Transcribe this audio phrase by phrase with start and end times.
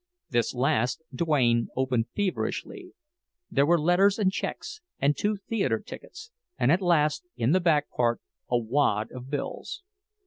[0.31, 6.81] This last Duane opened feverishly—there were letters and checks, and two theater tickets, and at
[6.81, 8.19] last, in the back part,
[8.49, 9.83] a wad of bills.